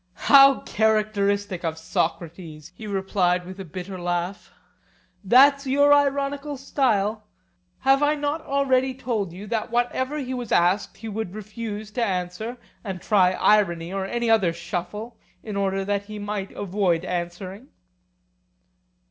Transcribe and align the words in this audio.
How 0.25 0.61
characteristic 0.61 1.63
of 1.63 1.77
Socrates! 1.77 2.71
he 2.73 2.87
replied, 2.87 3.45
with 3.45 3.59
a 3.59 3.63
bitter 3.63 3.99
laugh;—that's 3.99 5.67
your 5.67 5.93
ironical 5.93 6.57
style! 6.57 7.25
Did 7.83 7.87
I 7.87 7.93
not 7.93 7.99
foresee—have 7.99 8.03
I 8.09 8.15
not 8.15 8.41
already 8.41 8.93
told 8.95 9.31
you, 9.31 9.45
that 9.45 9.69
whatever 9.69 10.17
he 10.17 10.33
was 10.33 10.51
asked 10.51 10.97
he 10.97 11.07
would 11.07 11.35
refuse 11.35 11.91
to 11.91 12.03
answer, 12.03 12.57
and 12.83 12.99
try 12.99 13.33
irony 13.33 13.93
or 13.93 14.07
any 14.07 14.27
other 14.27 14.53
shuffle, 14.53 15.17
in 15.43 15.55
order 15.55 15.85
that 15.85 16.05
he 16.05 16.17
might 16.17 16.51
avoid 16.53 17.05
answering? 17.05 17.67